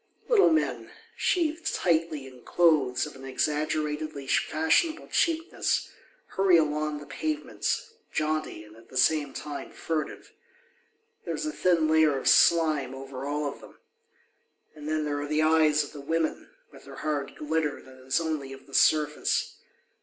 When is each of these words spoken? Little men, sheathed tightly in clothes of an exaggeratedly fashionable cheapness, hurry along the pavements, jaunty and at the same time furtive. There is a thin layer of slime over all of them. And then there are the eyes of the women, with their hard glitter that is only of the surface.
Little 0.27 0.49
men, 0.49 0.89
sheathed 1.15 1.75
tightly 1.75 2.25
in 2.25 2.41
clothes 2.43 3.05
of 3.05 3.15
an 3.15 3.23
exaggeratedly 3.23 4.25
fashionable 4.25 5.09
cheapness, 5.09 5.91
hurry 6.29 6.57
along 6.57 6.97
the 6.97 7.05
pavements, 7.05 7.93
jaunty 8.11 8.63
and 8.63 8.75
at 8.75 8.89
the 8.89 8.97
same 8.97 9.31
time 9.31 9.71
furtive. 9.71 10.33
There 11.23 11.35
is 11.35 11.45
a 11.45 11.51
thin 11.51 11.87
layer 11.87 12.17
of 12.17 12.27
slime 12.27 12.95
over 12.95 13.27
all 13.27 13.45
of 13.45 13.61
them. 13.61 13.77
And 14.73 14.89
then 14.89 15.05
there 15.05 15.21
are 15.21 15.27
the 15.29 15.43
eyes 15.43 15.83
of 15.83 15.93
the 15.93 16.01
women, 16.01 16.49
with 16.71 16.85
their 16.85 16.95
hard 16.95 17.35
glitter 17.35 17.79
that 17.79 18.03
is 18.07 18.19
only 18.19 18.51
of 18.53 18.65
the 18.65 18.73
surface. 18.73 19.57